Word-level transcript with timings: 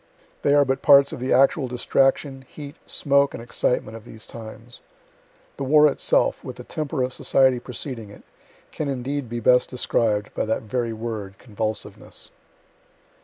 They 0.41 0.55
are 0.55 0.65
but 0.65 0.81
parts 0.81 1.13
of 1.13 1.19
the 1.19 1.31
actual 1.31 1.67
distraction, 1.67 2.43
heat, 2.47 2.75
smoke 2.89 3.35
and 3.35 3.43
excitement 3.43 3.95
of 3.95 4.03
those 4.03 4.25
times. 4.25 4.81
The 5.57 5.63
war 5.63 5.87
itself, 5.87 6.43
with 6.43 6.55
the 6.55 6.63
temper 6.63 7.03
of 7.03 7.13
society 7.13 7.59
preceding 7.59 8.09
it, 8.09 8.23
can 8.71 8.87
indeed 8.87 9.29
be 9.29 9.39
best 9.39 9.69
described 9.69 10.33
by 10.33 10.45
that 10.45 10.63
very 10.63 10.91
word 10.91 11.37
convulsiveness. 11.37 12.31